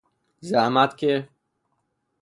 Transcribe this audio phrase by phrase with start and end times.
[0.49, 1.13] زحمت که...